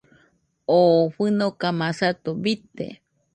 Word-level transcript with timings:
Oo 0.77 1.01
fɨnoka 1.15 1.67
masato 1.79 2.29
bite. 2.43 2.85